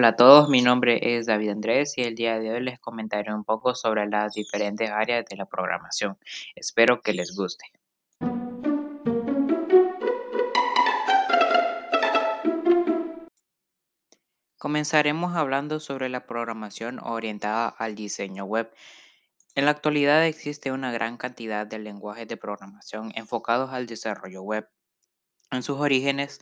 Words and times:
Hola 0.00 0.08
a 0.08 0.16
todos, 0.16 0.48
mi 0.48 0.62
nombre 0.62 1.18
es 1.18 1.26
David 1.26 1.50
Andrés 1.50 1.92
y 1.98 2.00
el 2.00 2.14
día 2.14 2.38
de 2.38 2.50
hoy 2.50 2.62
les 2.62 2.80
comentaré 2.80 3.34
un 3.34 3.44
poco 3.44 3.74
sobre 3.74 4.06
las 4.06 4.32
diferentes 4.32 4.88
áreas 4.88 5.26
de 5.26 5.36
la 5.36 5.44
programación. 5.44 6.16
Espero 6.54 7.02
que 7.02 7.12
les 7.12 7.36
guste. 7.36 7.66
Comenzaremos 14.56 15.36
hablando 15.36 15.80
sobre 15.80 16.08
la 16.08 16.24
programación 16.24 16.98
orientada 17.02 17.68
al 17.68 17.94
diseño 17.94 18.46
web. 18.46 18.72
En 19.54 19.66
la 19.66 19.72
actualidad 19.72 20.24
existe 20.24 20.72
una 20.72 20.92
gran 20.92 21.18
cantidad 21.18 21.66
de 21.66 21.78
lenguajes 21.78 22.26
de 22.26 22.38
programación 22.38 23.12
enfocados 23.16 23.70
al 23.74 23.86
desarrollo 23.86 24.40
web. 24.40 24.66
En 25.50 25.62
sus 25.62 25.78
orígenes, 25.78 26.40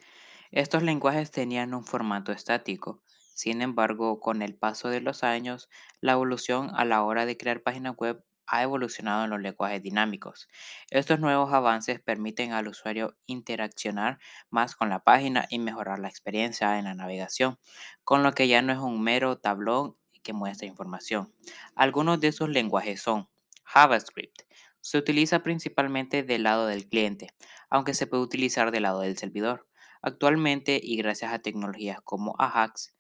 estos 0.53 0.85
lenguajes 0.85 1.33
tenían 1.33 1.75
un 1.75 1.85
formato 1.85 2.31
estático. 2.31 3.03
Sin 3.39 3.63
embargo, 3.63 4.19
con 4.19 4.43
el 4.43 4.57
paso 4.57 4.89
de 4.89 5.01
los 5.01 5.23
años, 5.23 5.69
la 6.01 6.15
evolución 6.15 6.73
a 6.75 6.85
la 6.85 7.05
hora 7.05 7.25
de 7.25 7.37
crear 7.37 7.63
páginas 7.63 7.95
web 7.95 8.25
ha 8.49 8.65
evolucionado 8.65 9.23
en 9.23 9.31
los 9.31 9.41
lenguajes 9.41 9.81
dinámicos. 9.81 10.49
Estos 10.91 11.21
nuevos 11.21 11.53
avances 11.53 12.01
permiten 12.01 12.53
al 12.53 12.67
usuario 12.67 13.17
interaccionar 13.27 14.19
más 14.51 14.75
con 14.75 14.89
la 14.89 15.05
página 15.05 15.47
y 15.51 15.61
mejorar 15.61 16.01
la 16.01 16.09
experiencia 16.09 16.81
en 16.81 16.87
la 16.87 16.97
navegación, 16.97 17.61
con 18.03 18.25
lo 18.25 18.33
que 18.33 18.49
ya 18.49 18.61
no 18.61 18.73
es 18.73 18.81
un 18.81 19.01
mero 19.01 19.39
tablón 19.39 19.97
que 20.25 20.33
muestra 20.33 20.67
información. 20.67 21.33
Algunos 21.77 22.19
de 22.19 22.27
esos 22.29 22.49
lenguajes 22.49 23.01
son 23.01 23.29
JavaScript. 23.63 24.43
Se 24.81 24.99
utiliza 24.99 25.45
principalmente 25.45 26.25
del 26.25 26.43
lado 26.43 26.67
del 26.67 26.89
cliente, 26.89 27.29
aunque 27.71 27.95
se 27.95 28.09
puede 28.09 28.25
utilizar 28.25 28.73
del 28.73 28.83
lado 28.83 29.03
del 29.03 29.17
servidor. 29.17 29.69
Actualmente, 30.03 30.81
y 30.83 30.97
gracias 30.97 31.33
a 31.33 31.39
tecnologías 31.39 32.01
como 32.03 32.35
Ajax, 32.41 32.98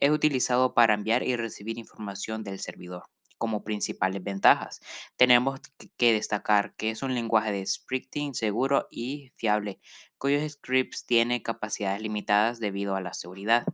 es 0.00 0.10
utilizado 0.10 0.74
para 0.74 0.94
enviar 0.94 1.22
y 1.22 1.36
recibir 1.36 1.78
información 1.78 2.42
del 2.42 2.58
servidor. 2.58 3.04
Como 3.38 3.64
principales 3.64 4.22
ventajas, 4.22 4.80
tenemos 5.16 5.60
que 5.96 6.12
destacar 6.12 6.74
que 6.76 6.90
es 6.90 7.02
un 7.02 7.14
lenguaje 7.14 7.52
de 7.52 7.64
scripting 7.64 8.34
seguro 8.34 8.86
y 8.90 9.32
fiable, 9.36 9.80
cuyos 10.18 10.50
scripts 10.52 11.06
tienen 11.06 11.40
capacidades 11.40 12.02
limitadas 12.02 12.60
debido 12.60 12.96
a 12.96 13.00
la 13.00 13.14
seguridad. 13.14 13.64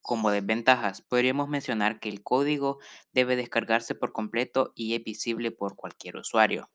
Como 0.00 0.30
desventajas, 0.30 1.02
podríamos 1.02 1.48
mencionar 1.48 2.00
que 2.00 2.08
el 2.08 2.22
código 2.22 2.78
debe 3.12 3.36
descargarse 3.36 3.94
por 3.94 4.12
completo 4.12 4.72
y 4.76 4.94
es 4.94 5.02
visible 5.02 5.50
por 5.50 5.76
cualquier 5.76 6.16
usuario. 6.16 6.70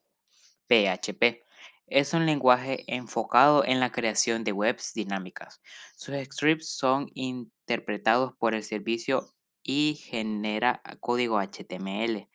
PHP 0.68 1.47
es 1.88 2.14
un 2.14 2.26
lenguaje 2.26 2.84
enfocado 2.88 3.64
en 3.66 3.80
la 3.80 3.92
creación 3.92 4.44
de 4.44 4.52
webs 4.52 4.94
dinámicas. 4.94 5.62
Sus 5.96 6.16
scripts 6.26 6.70
son 6.70 7.10
interpretados 7.14 8.34
por 8.38 8.54
el 8.54 8.64
servicio 8.64 9.34
y 9.64 9.96
genera 9.96 10.82
código 11.00 11.40
HTML. 11.40 12.30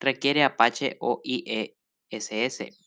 Requiere 0.00 0.44
Apache 0.44 0.96
o 1.00 1.20
IESS 1.22 2.78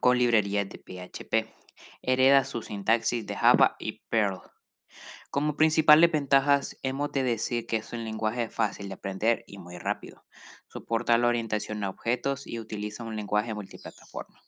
con 0.00 0.18
librerías 0.18 0.68
de 0.68 0.78
PHP. 0.78 1.54
Hereda 2.02 2.44
su 2.44 2.62
sintaxis 2.62 3.26
de 3.26 3.36
Java 3.36 3.76
y 3.78 4.02
Perl. 4.08 4.40
Como 5.30 5.56
principales 5.56 6.10
ventajas, 6.10 6.76
hemos 6.82 7.12
de 7.12 7.22
decir 7.22 7.66
que 7.66 7.76
es 7.76 7.92
un 7.92 8.04
lenguaje 8.04 8.50
fácil 8.50 8.88
de 8.88 8.94
aprender 8.94 9.44
y 9.46 9.58
muy 9.58 9.78
rápido. 9.78 10.24
Soporta 10.66 11.16
la 11.18 11.28
orientación 11.28 11.84
a 11.84 11.90
objetos 11.90 12.46
y 12.46 12.58
utiliza 12.58 13.04
un 13.04 13.16
lenguaje 13.16 13.54
multiplataforma. 13.54 14.40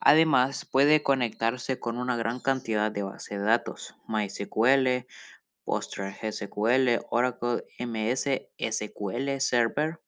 Además, 0.00 0.64
puede 0.64 1.02
conectarse 1.02 1.78
con 1.80 1.98
una 1.98 2.16
gran 2.16 2.40
cantidad 2.40 2.90
de 2.90 3.02
bases 3.02 3.38
de 3.38 3.44
datos, 3.44 3.94
MySQL, 4.06 5.06
PostgreSQL, 5.64 7.00
Oracle 7.10 7.64
MS 7.78 8.28
SQL 8.58 9.40
Server. 9.40 10.00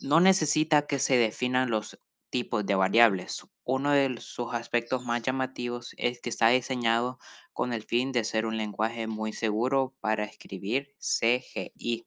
No 0.00 0.20
necesita 0.20 0.86
que 0.86 0.98
se 0.98 1.16
definan 1.16 1.70
los 1.70 1.98
tipos 2.30 2.64
de 2.64 2.74
variables. 2.74 3.46
Uno 3.64 3.92
de 3.92 4.20
sus 4.20 4.54
aspectos 4.54 5.04
más 5.04 5.22
llamativos 5.22 5.94
es 5.98 6.20
que 6.20 6.30
está 6.30 6.48
diseñado 6.48 7.18
con 7.52 7.72
el 7.72 7.82
fin 7.82 8.12
de 8.12 8.24
ser 8.24 8.46
un 8.46 8.56
lenguaje 8.56 9.06
muy 9.06 9.32
seguro 9.32 9.94
para 10.00 10.24
escribir 10.24 10.94
CGI. 10.98 12.06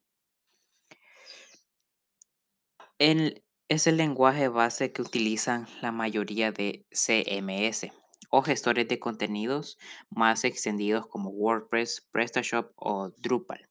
Es 3.74 3.88
el 3.88 3.96
lenguaje 3.96 4.46
base 4.46 4.92
que 4.92 5.02
utilizan 5.02 5.66
la 5.82 5.90
mayoría 5.90 6.52
de 6.52 6.86
CMS 6.92 7.90
o 8.30 8.42
gestores 8.42 8.86
de 8.86 9.00
contenidos 9.00 9.78
más 10.10 10.44
extendidos 10.44 11.08
como 11.08 11.30
WordPress, 11.30 12.06
PrestaShop 12.12 12.70
o 12.76 13.10
Drupal. 13.18 13.68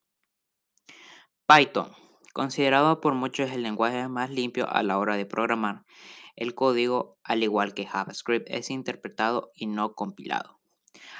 Python, 1.47 1.94
considerado 2.34 3.00
por 3.00 3.14
muchos 3.14 3.52
el 3.52 3.64
lenguaje 3.64 4.09
más 4.09 4.30
limpio 4.30 4.69
a 4.69 4.84
la 4.84 4.97
hora 4.97 5.16
de 5.16 5.25
programar, 5.25 5.86
el 6.35 6.53
código, 6.53 7.18
al 7.24 7.41
igual 7.41 7.74
que 7.74 7.85
JavaScript, 7.85 8.50
es 8.50 8.72
interpretado 8.72 9.52
y 9.56 9.68
no 9.68 9.94
compilado. 9.96 10.59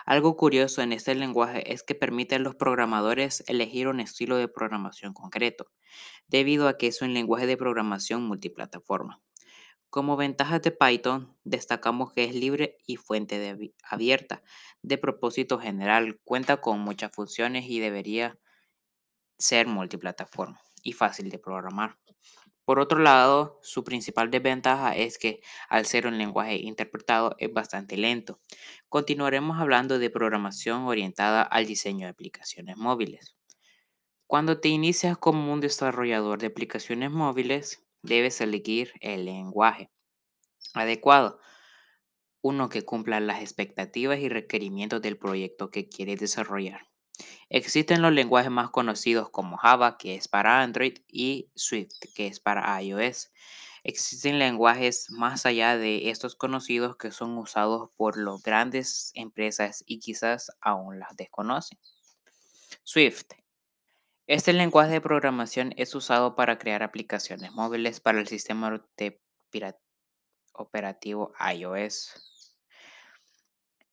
Algo 0.06 0.36
curioso 0.38 0.82
en 0.82 0.94
este 0.94 1.16
lenguaje 1.16 1.74
es 1.74 1.84
que 1.84 1.96
permite 1.96 2.36
a 2.36 2.40
los 2.40 2.56
programadores 2.56 3.44
elegir 3.48 3.88
un 3.88 4.00
estilo 4.00 4.38
de 4.38 4.48
programación 4.48 5.14
concreto, 5.14 5.72
debido 6.28 6.68
a 6.68 6.78
que 6.78 6.88
es 6.88 7.02
un 7.02 7.14
lenguaje 7.14 7.48
de 7.48 7.58
programación 7.58 8.24
multiplataforma. 8.24 9.22
Como 9.90 10.18
ventajas 10.18 10.62
de 10.64 10.72
Python, 10.72 11.38
destacamos 11.44 12.14
que 12.14 12.24
es 12.24 12.34
libre 12.34 12.78
y 12.88 12.96
fuente 12.96 13.72
abierta. 13.84 14.42
De 14.82 14.98
propósito 14.98 15.60
general, 15.60 16.20
cuenta 16.24 16.58
con 16.62 16.80
muchas 16.80 17.12
funciones 17.12 17.66
y 17.68 17.80
debería 17.80 18.40
ser 19.38 19.68
multiplataforma 19.68 20.60
y 20.82 20.94
fácil 20.94 21.30
de 21.30 21.38
programar. 21.38 22.00
Por 22.66 22.80
otro 22.80 23.00
lado, 23.00 23.60
su 23.62 23.84
principal 23.84 24.32
desventaja 24.32 24.96
es 24.96 25.18
que 25.18 25.42
al 25.70 25.86
ser 25.86 26.08
un 26.08 26.18
lenguaje 26.18 26.56
interpretado 26.56 27.36
es 27.40 27.52
bastante 27.52 27.98
lento. 27.98 28.40
Continuaremos 28.90 29.60
hablando 29.60 30.00
de 30.00 30.10
programación 30.10 30.84
orientada 30.84 31.42
al 31.42 31.66
diseño 31.66 32.06
de 32.06 32.12
aplicaciones 32.12 32.78
móviles. 32.78 33.36
Cuando 34.28 34.60
te 34.60 34.70
inicias 34.70 35.18
como 35.18 35.54
un 35.54 35.62
desarrollador 35.62 36.40
de 36.40 36.48
aplicaciones 36.48 37.12
móviles, 37.12 37.86
debes 38.02 38.42
elegir 38.42 38.92
el 39.02 39.26
lenguaje 39.26 39.90
adecuado, 40.74 41.40
uno 42.44 42.70
que 42.70 42.86
cumpla 42.86 43.20
las 43.20 43.42
expectativas 43.42 44.20
y 44.20 44.30
requerimientos 44.30 45.02
del 45.02 45.18
proyecto 45.18 45.72
que 45.72 45.90
quieres 45.90 46.20
desarrollar. 46.20 46.93
Existen 47.54 48.02
los 48.02 48.12
lenguajes 48.12 48.50
más 48.50 48.72
conocidos 48.72 49.30
como 49.30 49.58
Java, 49.58 50.00
que 50.00 50.16
es 50.16 50.28
para 50.28 50.64
Android, 50.64 50.98
y 51.08 51.52
Swift, 51.54 51.94
que 52.16 52.26
es 52.26 52.40
para 52.40 52.82
iOS. 52.82 53.32
Existen 53.84 54.40
lenguajes 54.40 55.12
más 55.12 55.46
allá 55.46 55.78
de 55.78 56.10
estos 56.10 56.36
conocidos 56.36 56.98
que 56.98 57.12
son 57.12 57.38
usados 57.38 57.92
por 57.96 58.18
las 58.18 58.42
grandes 58.42 59.12
empresas 59.14 59.84
y 59.86 60.00
quizás 60.00 60.52
aún 60.62 60.98
las 60.98 61.16
desconocen. 61.16 61.78
Swift. 62.82 63.34
Este 64.26 64.52
lenguaje 64.52 64.94
de 64.94 65.02
programación 65.02 65.76
es 65.78 65.94
usado 65.94 66.36
para 66.36 66.58
crear 66.58 66.82
aplicaciones 66.82 67.52
móviles 67.52 68.00
para 68.00 68.20
el 68.20 68.28
sistema 68.28 68.84
operativo 70.54 71.34
iOS 71.54 72.33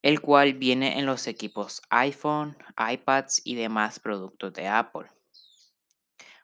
el 0.02 0.20
cual 0.20 0.54
viene 0.54 0.98
en 0.98 1.06
los 1.06 1.26
equipos 1.26 1.82
iPhone, 1.90 2.56
iPads 2.76 3.42
y 3.44 3.54
demás 3.54 4.00
productos 4.00 4.52
de 4.54 4.68
Apple. 4.68 5.08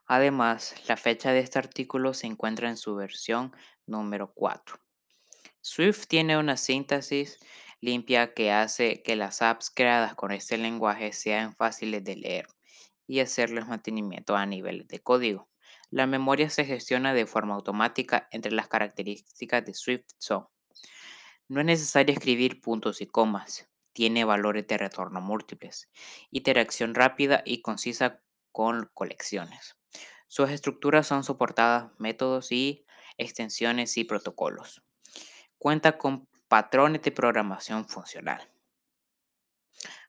Además, 0.06 0.74
la 0.86 0.96
fecha 0.96 1.32
de 1.32 1.40
este 1.40 1.58
artículo 1.58 2.14
se 2.14 2.26
encuentra 2.26 2.68
en 2.68 2.76
su 2.76 2.94
versión 2.94 3.54
número 3.86 4.32
4. 4.34 4.78
Swift 5.60 6.06
tiene 6.06 6.38
una 6.38 6.56
síntesis 6.56 7.38
limpia 7.80 8.32
que 8.32 8.52
hace 8.52 9.02
que 9.02 9.16
las 9.16 9.42
apps 9.42 9.70
creadas 9.70 10.14
con 10.14 10.32
este 10.32 10.58
lenguaje 10.58 11.12
sean 11.12 11.54
fáciles 11.56 12.04
de 12.04 12.16
leer 12.16 12.46
y 13.06 13.20
hacerles 13.20 13.66
mantenimiento 13.66 14.36
a 14.36 14.46
nivel 14.46 14.86
de 14.86 15.00
código. 15.00 15.48
La 15.90 16.06
memoria 16.06 16.50
se 16.50 16.64
gestiona 16.64 17.14
de 17.14 17.26
forma 17.26 17.54
automática 17.54 18.28
entre 18.30 18.52
las 18.52 18.68
características 18.68 19.64
de 19.64 19.74
Swift 19.74 20.06
son 20.18 20.46
no 21.48 21.60
es 21.60 21.66
necesario 21.66 22.14
escribir 22.14 22.60
puntos 22.60 23.00
y 23.00 23.06
comas. 23.06 23.68
Tiene 23.92 24.24
valores 24.24 24.66
de 24.66 24.78
retorno 24.78 25.20
múltiples. 25.20 25.88
Interacción 26.30 26.94
rápida 26.94 27.42
y 27.44 27.62
concisa 27.62 28.20
con 28.52 28.90
colecciones. 28.92 29.76
Sus 30.26 30.50
estructuras 30.50 31.06
son 31.06 31.24
soportadas 31.24 31.92
métodos 31.98 32.52
y 32.52 32.84
extensiones 33.16 33.96
y 33.96 34.04
protocolos. 34.04 34.82
Cuenta 35.58 35.96
con 35.98 36.28
patrones 36.48 37.02
de 37.02 37.12
programación 37.12 37.88
funcional. 37.88 38.50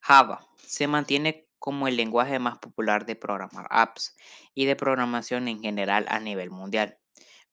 Java 0.01 0.48
se 0.57 0.88
mantiene 0.88 1.48
como 1.60 1.88
el 1.88 1.98
lenguaje 1.98 2.39
más 2.39 2.60
popular 2.60 3.06
de 3.06 3.16
programar 3.16 3.68
apps 3.69 4.16
y 4.54 4.66
de 4.66 4.75
programación 4.75 5.48
en 5.48 5.62
general 5.62 6.06
a 6.10 6.19
nivel 6.19 6.50
mundial. 6.50 6.98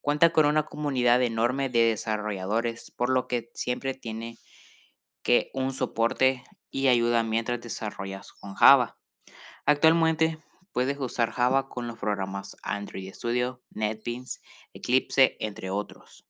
Cuenta 0.04 0.34
con 0.34 0.44
una 0.44 0.64
comunidad 0.64 1.22
enorme 1.22 1.70
de 1.70 1.84
desarrolladores, 1.84 2.90
por 2.90 3.08
lo 3.08 3.26
que 3.26 3.50
siempre 3.54 3.94
tiene 3.94 4.36
que 5.22 5.50
un 5.54 5.72
soporte 5.72 6.44
y 6.70 6.88
ayuda 6.88 7.22
mientras 7.22 7.58
desarrollas 7.62 8.30
con 8.34 8.52
Java. 8.54 8.98
Actualmente 9.64 10.44
puedes 10.72 10.98
usar 10.98 11.30
Java 11.30 11.70
con 11.70 11.86
los 11.86 11.98
programas 11.98 12.54
Android 12.62 13.14
Studio, 13.14 13.62
NetBeans, 13.70 14.42
Eclipse, 14.74 15.38
entre 15.40 15.70
otros. 15.70 16.26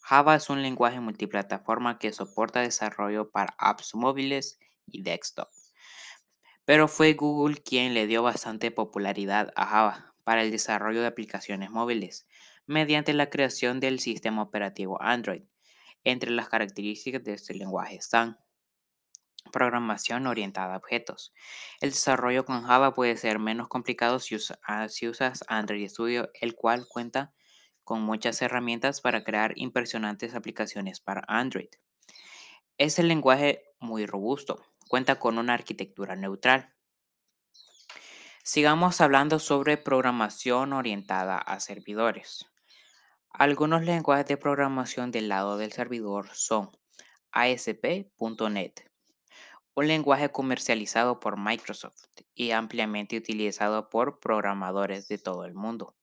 Java 0.00 0.36
es 0.36 0.48
un 0.48 0.62
lenguaje 0.62 0.98
multiplataforma 1.00 1.98
que 1.98 2.10
soporta 2.10 2.60
desarrollo 2.60 3.30
para 3.30 3.54
apps 3.58 3.94
móviles 3.94 4.58
y 4.86 5.02
desktop. 5.02 5.50
Pero 6.64 6.88
fue 6.88 7.12
Google 7.12 7.56
quien 7.56 7.92
le 7.92 8.06
dio 8.06 8.22
bastante 8.22 8.70
popularidad 8.70 9.52
a 9.56 9.66
Java 9.66 10.13
para 10.24 10.42
el 10.42 10.50
desarrollo 10.50 11.00
de 11.00 11.06
aplicaciones 11.06 11.70
móviles 11.70 12.26
mediante 12.66 13.12
la 13.12 13.30
creación 13.30 13.80
del 13.80 14.00
sistema 14.00 14.42
operativo 14.42 15.00
Android. 15.00 15.44
Entre 16.02 16.30
las 16.30 16.48
características 16.48 17.22
de 17.24 17.34
este 17.34 17.54
lenguaje 17.54 17.96
están 17.96 18.38
programación 19.52 20.26
orientada 20.26 20.74
a 20.74 20.78
objetos. 20.78 21.32
El 21.80 21.90
desarrollo 21.90 22.44
con 22.44 22.62
Java 22.64 22.94
puede 22.94 23.16
ser 23.16 23.38
menos 23.38 23.68
complicado 23.68 24.18
si, 24.18 24.36
ah, 24.66 24.86
usas 25.08 25.44
Android 25.48 25.88
Studio, 25.88 26.30
el 26.40 26.54
cual 26.54 26.86
cuenta 26.88 27.34
con 27.84 28.02
muchas 28.02 28.40
herramientas 28.40 29.00
para 29.00 29.24
crear 29.24 29.52
impresionantes 29.56 30.34
aplicaciones 30.34 31.00
para 31.00 31.22
Android. 31.28 31.68
Es 32.78 32.98
el 32.98 33.08
lenguaje 33.08 33.62
muy 33.78 34.06
robusto, 34.06 34.64
cuenta 34.88 35.18
con 35.18 35.38
una 35.38 35.54
arquitectura 35.54 36.16
neutral. 36.16 36.73
Sigamos 38.46 39.00
hablando 39.00 39.38
sobre 39.38 39.78
programación 39.78 40.74
orientada 40.74 41.38
a 41.38 41.60
servidores. 41.60 42.44
Algunos 43.30 43.84
lenguajes 43.84 44.26
de 44.26 44.36
programación 44.36 45.10
del 45.10 45.30
lado 45.30 45.56
del 45.56 45.72
servidor 45.72 46.28
son 46.34 46.70
ASP.NET, 47.32 48.90
un 49.74 49.88
lenguaje 49.88 50.30
comercializado 50.30 51.20
por 51.20 51.38
Microsoft 51.38 52.04
y 52.34 52.50
ampliamente 52.50 53.16
utilizado 53.16 53.88
por 53.88 54.20
programadores 54.20 55.08
de 55.08 55.16
todo 55.16 55.46
el 55.46 55.54
mundo 55.54 55.96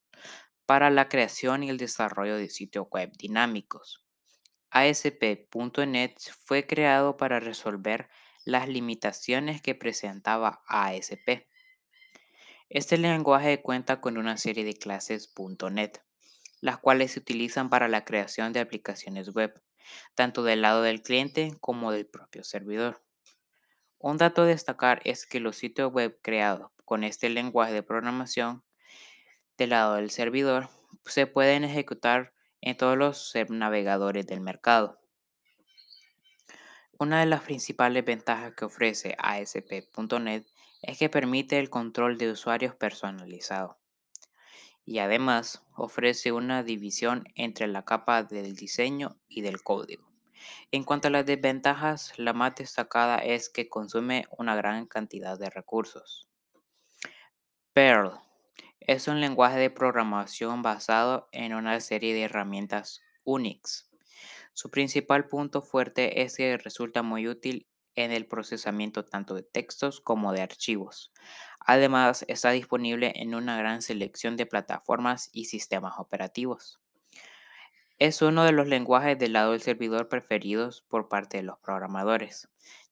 para 0.66 0.90
la 0.90 1.08
creación 1.08 1.62
y 1.62 1.70
el 1.70 1.78
desarrollo 1.78 2.36
de 2.36 2.48
sitios 2.48 2.88
web 2.90 3.12
dinámicos. 3.16 4.04
ASP.NET 4.70 6.18
fue 6.44 6.66
creado 6.66 7.16
para 7.16 7.38
resolver 7.38 8.10
las 8.44 8.68
limitaciones 8.68 9.62
que 9.62 9.76
presentaba 9.76 10.64
ASP. 10.66 11.51
Este 12.74 12.96
lenguaje 12.96 13.60
cuenta 13.60 14.00
con 14.00 14.16
una 14.16 14.38
serie 14.38 14.64
de 14.64 14.72
clases 14.72 15.30
.NET 15.70 16.02
las 16.62 16.78
cuales 16.78 17.12
se 17.12 17.20
utilizan 17.20 17.68
para 17.68 17.86
la 17.86 18.06
creación 18.06 18.54
de 18.54 18.60
aplicaciones 18.60 19.34
web, 19.34 19.60
tanto 20.14 20.42
del 20.42 20.62
lado 20.62 20.80
del 20.80 21.02
cliente 21.02 21.54
como 21.60 21.92
del 21.92 22.06
propio 22.06 22.44
servidor. 22.44 23.04
Un 23.98 24.16
dato 24.16 24.42
a 24.42 24.46
destacar 24.46 25.02
es 25.04 25.26
que 25.26 25.38
los 25.38 25.56
sitios 25.56 25.92
web 25.92 26.18
creados 26.22 26.70
con 26.86 27.04
este 27.04 27.28
lenguaje 27.28 27.74
de 27.74 27.82
programación 27.82 28.64
del 29.58 29.70
lado 29.70 29.96
del 29.96 30.10
servidor 30.10 30.70
se 31.04 31.26
pueden 31.26 31.64
ejecutar 31.64 32.32
en 32.62 32.78
todos 32.78 32.96
los 32.96 33.34
navegadores 33.50 34.26
del 34.26 34.40
mercado. 34.40 34.98
Una 36.98 37.20
de 37.20 37.26
las 37.26 37.42
principales 37.42 38.02
ventajas 38.02 38.54
que 38.54 38.64
ofrece 38.64 39.14
ASP.NET 39.18 40.46
es 40.82 40.98
que 40.98 41.08
permite 41.08 41.58
el 41.58 41.70
control 41.70 42.18
de 42.18 42.30
usuarios 42.30 42.74
personalizado 42.74 43.78
y 44.84 44.98
además 44.98 45.64
ofrece 45.76 46.32
una 46.32 46.62
división 46.62 47.24
entre 47.34 47.68
la 47.68 47.84
capa 47.84 48.24
del 48.24 48.56
diseño 48.56 49.16
y 49.28 49.42
del 49.42 49.62
código. 49.62 50.10
En 50.72 50.82
cuanto 50.82 51.08
a 51.08 51.10
las 51.12 51.24
desventajas, 51.24 52.12
la 52.18 52.32
más 52.32 52.56
destacada 52.56 53.18
es 53.18 53.48
que 53.48 53.68
consume 53.68 54.26
una 54.36 54.56
gran 54.56 54.86
cantidad 54.86 55.38
de 55.38 55.50
recursos. 55.50 56.28
Perl 57.72 58.10
es 58.80 59.06
un 59.06 59.20
lenguaje 59.20 59.58
de 59.58 59.70
programación 59.70 60.62
basado 60.62 61.28
en 61.30 61.54
una 61.54 61.78
serie 61.80 62.12
de 62.14 62.22
herramientas 62.22 63.02
Unix. 63.22 63.88
Su 64.52 64.70
principal 64.70 65.28
punto 65.28 65.62
fuerte 65.62 66.22
es 66.22 66.36
que 66.36 66.58
resulta 66.58 67.02
muy 67.02 67.28
útil 67.28 67.68
en 67.94 68.12
el 68.12 68.26
procesamiento 68.26 69.04
tanto 69.04 69.34
de 69.34 69.42
textos 69.42 70.00
como 70.00 70.32
de 70.32 70.42
archivos. 70.42 71.12
Además, 71.60 72.24
está 72.28 72.50
disponible 72.50 73.12
en 73.16 73.34
una 73.34 73.56
gran 73.56 73.82
selección 73.82 74.36
de 74.36 74.46
plataformas 74.46 75.30
y 75.32 75.46
sistemas 75.46 75.94
operativos. 75.98 76.80
Es 77.98 78.20
uno 78.22 78.44
de 78.44 78.52
los 78.52 78.66
lenguajes 78.66 79.18
del 79.18 79.34
lado 79.34 79.52
del 79.52 79.62
servidor 79.62 80.08
preferidos 80.08 80.82
por 80.88 81.08
parte 81.08 81.36
de 81.36 81.44
los 81.44 81.58
programadores, 81.60 82.48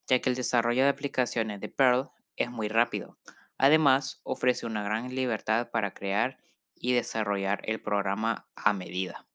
ya 0.06 0.20
que 0.20 0.31
el 0.31 0.37
desarrollo 0.37 0.85
de 0.85 0.91
aplicaciones 0.91 1.61
de 1.61 1.69
Perl 1.69 2.11
es 2.37 2.50
muy 2.50 2.69
rápido. 2.69 3.19
Además, 3.58 4.20
ofrece 4.23 4.67
una 4.67 4.82
gran 4.85 5.14
libertad 5.14 5.70
para 5.70 5.93
crear 5.94 6.38
y 6.75 6.93
desarrollar 6.93 7.61
el 7.64 7.82
programa 7.82 8.49
a 8.55 8.73
medida. 8.73 9.26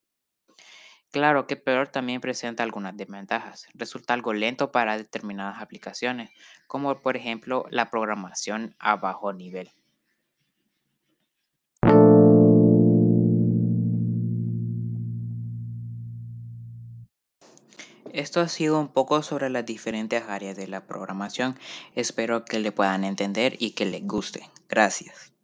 Claro 1.15 1.47
que 1.47 1.55
Perl 1.55 1.89
también 1.89 2.19
presenta 2.19 2.61
algunas 2.63 2.97
desventajas. 2.97 3.67
Resulta 3.73 4.13
algo 4.13 4.33
lento 4.33 4.73
para 4.73 4.97
determinadas 4.97 5.61
aplicaciones, 5.61 6.29
como 6.67 7.01
por 7.01 7.15
ejemplo 7.15 7.63
la 7.69 7.89
programación 7.89 8.75
a 8.79 8.97
bajo 8.97 9.31
nivel. 9.31 9.71
Esto 18.11 18.41
ha 18.41 18.49
sido 18.49 18.77
un 18.77 18.89
poco 18.89 19.23
sobre 19.23 19.49
las 19.49 19.65
diferentes 19.65 20.21
áreas 20.27 20.57
de 20.57 20.67
la 20.67 20.85
programación. 20.85 21.57
Espero 21.95 22.43
que 22.43 22.59
le 22.59 22.73
puedan 22.73 23.05
entender 23.05 23.55
y 23.57 23.71
que 23.71 23.85
les 23.85 24.05
guste. 24.05 24.49
Gracias. 24.67 25.34